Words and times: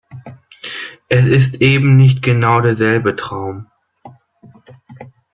Es 1.09 1.27
ist 1.27 1.61
eben 1.61 1.95
nicht 1.95 2.23
genau 2.23 2.59
derselbe 2.61 3.15
Traum. 3.15 3.67